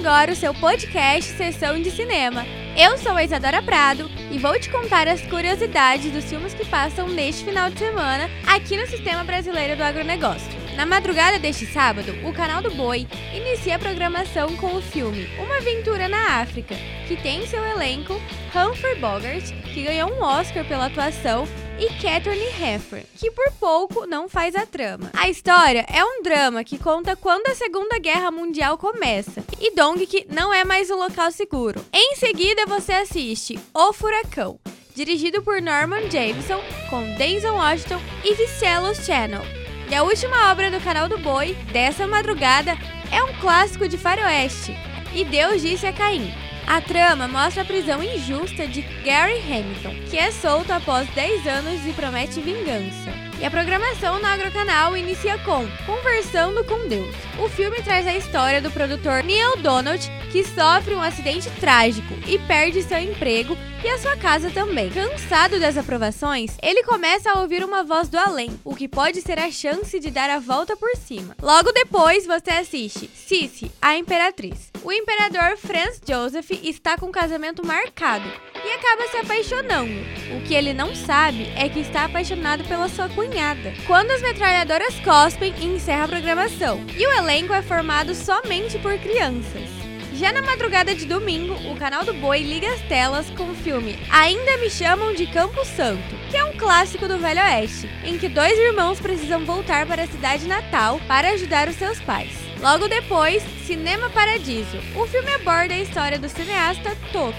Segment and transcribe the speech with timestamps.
[0.00, 2.46] agora o seu podcast Sessão de Cinema.
[2.74, 7.06] Eu sou a Isadora Prado e vou te contar as curiosidades dos filmes que passam
[7.06, 10.50] neste final de semana aqui no Sistema Brasileiro do Agronegócio.
[10.74, 15.58] Na madrugada deste sábado, o canal do Boi inicia a programação com o filme Uma
[15.58, 16.74] Aventura na África,
[17.06, 18.14] que tem em seu elenco
[18.56, 21.46] Humphrey Bogart, que ganhou um Oscar pela atuação,
[21.80, 25.10] e Catherine Hepburn, que por pouco não faz a trama.
[25.14, 30.26] A história é um drama que conta quando a Segunda Guerra Mundial começa e Dongik
[30.30, 31.84] não é mais o local seguro.
[31.92, 34.60] Em seguida, você assiste O Furacão,
[34.94, 36.60] dirigido por Norman Jameson,
[36.90, 39.42] com Denzel Washington e Vicelos Channel.
[39.90, 42.76] E a última obra do canal do Boi, dessa madrugada,
[43.10, 44.76] é um clássico de faroeste,
[45.12, 46.49] E Deus disse a Caim.
[46.70, 51.84] A trama mostra a prisão injusta de Gary Hamilton, que é solto após 10 anos
[51.84, 53.10] e promete vingança.
[53.40, 57.12] E a programação no Agrocanal inicia com Conversando com Deus.
[57.42, 62.38] O filme traz a história do produtor Neil Donald, que sofre um acidente trágico e
[62.38, 64.90] perde seu emprego e a sua casa também.
[64.90, 69.40] Cansado das aprovações, ele começa a ouvir uma voz do além, o que pode ser
[69.40, 71.34] a chance de dar a volta por cima.
[71.42, 74.70] Logo depois, você assiste Cici, a Imperatriz.
[74.82, 79.92] O imperador Franz Joseph está com um casamento marcado e acaba se apaixonando.
[80.34, 83.74] O que ele não sabe é que está apaixonado pela sua cunhada.
[83.86, 86.80] Quando as metralhadoras cospem, encerra a programação.
[86.96, 89.68] E o elenco é formado somente por crianças.
[90.14, 93.98] Já na madrugada de domingo, o canal do Boi liga as telas com o filme
[94.10, 98.28] Ainda Me Chamam de Campo Santo, que é um clássico do Velho Oeste, em que
[98.28, 102.49] dois irmãos precisam voltar para a cidade natal para ajudar os seus pais.
[102.60, 104.76] Logo depois, Cinema Paradiso.
[104.94, 107.34] O filme aborda a história do cineasta Toto,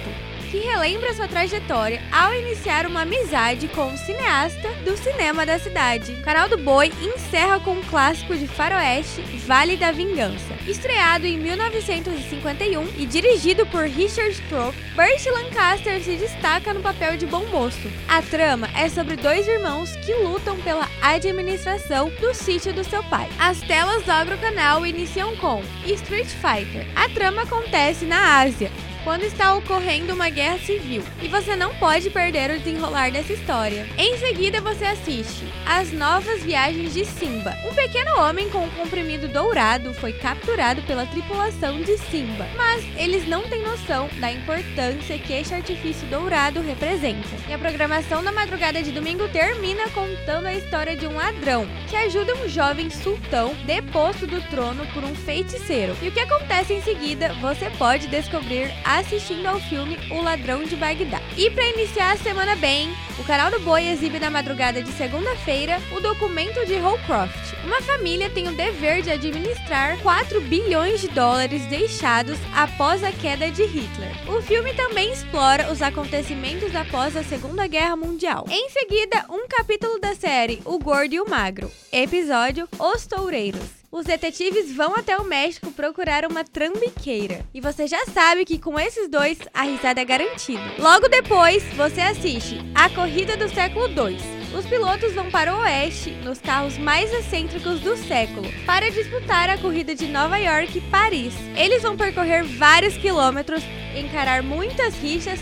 [0.51, 6.11] que relembra sua trajetória ao iniciar uma amizade com o cineasta do cinema da cidade.
[6.11, 10.53] O canal do Boi encerra com um clássico de faroeste, Vale da Vingança.
[10.67, 17.25] Estreado em 1951 e dirigido por Richard Stroke, Burt Lancaster se destaca no papel de
[17.25, 17.89] bom moço.
[18.09, 23.29] A trama é sobre dois irmãos que lutam pela administração do sítio do seu pai.
[23.39, 26.85] As telas do Agrocanal iniciam com Street Fighter.
[26.93, 28.69] A trama acontece na Ásia,
[29.03, 33.87] quando está ocorrendo uma guerra civil e você não pode perder o desenrolar dessa história.
[33.97, 37.55] Em seguida, você assiste As Novas Viagens de Simba.
[37.65, 43.27] Um pequeno homem com um comprimido dourado foi capturado pela tripulação de Simba, mas eles
[43.27, 47.29] não têm noção da importância que este artifício dourado representa.
[47.47, 51.95] E a programação da madrugada de domingo termina contando a história de um ladrão que
[51.95, 55.95] ajuda um jovem sultão deposto do trono por um feiticeiro.
[56.01, 60.75] E o que acontece em seguida, você pode descobrir assistindo ao filme O Ladrão de
[60.75, 61.21] Bagdá.
[61.37, 65.79] E para iniciar a semana bem, o canal do Boi exibe na madrugada de segunda-feira
[65.95, 67.53] o documento de Holcroft.
[67.63, 73.49] Uma família tem o dever de administrar 4 bilhões de dólares deixados após a queda
[73.51, 74.11] de Hitler.
[74.27, 78.45] O filme também explora os acontecimentos após a Segunda Guerra Mundial.
[78.49, 84.05] Em seguida, um capítulo da série O Gordo e o Magro, episódio Os Toureiros os
[84.05, 87.45] detetives vão até o México procurar uma trambiqueira.
[87.53, 90.61] E você já sabe que com esses dois a risada é garantida.
[90.79, 94.21] Logo depois, você assiste A Corrida do Século 2.
[94.57, 99.57] Os pilotos vão para o oeste nos carros mais excêntricos do século para disputar a
[99.57, 101.33] corrida de Nova York e Paris.
[101.55, 103.63] Eles vão percorrer vários quilômetros,
[103.95, 105.39] encarar muitas rixas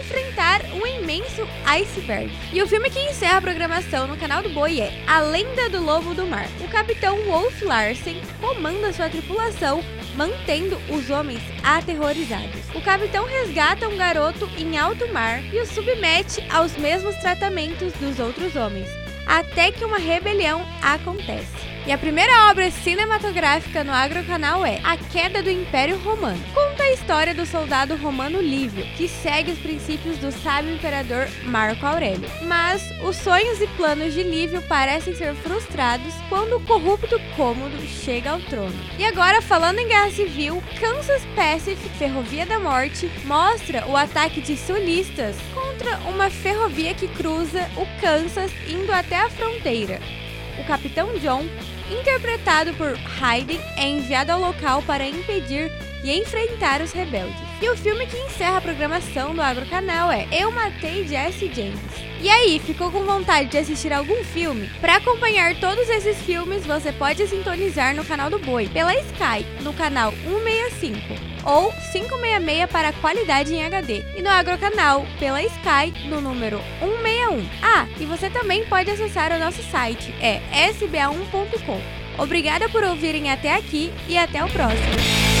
[0.00, 2.32] enfrentar um imenso iceberg.
[2.52, 5.82] E o filme que encerra a programação no canal do Boi é A Lenda do
[5.82, 6.48] Lobo do Mar.
[6.60, 9.82] O capitão Wolf Larsen comanda sua tripulação
[10.16, 12.60] mantendo os homens aterrorizados.
[12.74, 18.18] O capitão resgata um garoto em alto mar e o submete aos mesmos tratamentos dos
[18.18, 18.88] outros homens,
[19.26, 21.72] até que uma rebelião acontece.
[21.84, 26.40] E a primeira obra cinematográfica no Agrocanal é A Queda do Império Romano.
[26.54, 31.84] Conta a história do soldado romano Lívio, que segue os princípios do sábio imperador Marco
[31.84, 32.30] Aurélio.
[32.42, 38.30] Mas os sonhos e planos de Lívio parecem ser frustrados quando o corrupto Cômodo chega
[38.30, 38.78] ao trono.
[38.96, 44.56] E agora, falando em guerra civil, Kansas Pacific, Ferrovia da Morte, mostra o ataque de
[44.56, 50.21] sulistas contra uma ferrovia que cruza o Kansas indo até a fronteira.
[50.58, 51.44] O capitão John
[51.90, 55.70] interpretado por Hayden, é enviado ao local para impedir
[56.02, 57.41] e enfrentar os rebeldes.
[57.62, 61.78] E o filme que encerra a programação do Agrocanal é Eu Matei Jesse James.
[62.20, 64.68] E aí, ficou com vontade de assistir algum filme?
[64.80, 69.72] Para acompanhar todos esses filmes, você pode sintonizar no canal do Boi, pela Sky, no
[69.72, 70.98] canal 165,
[71.44, 77.48] ou 566 para qualidade em HD, e no Agrocanal, pela Sky, no número 161.
[77.62, 80.40] Ah, e você também pode acessar o nosso site, é
[80.72, 81.80] sba1.com.
[82.18, 85.31] Obrigada por ouvirem até aqui e até o próximo.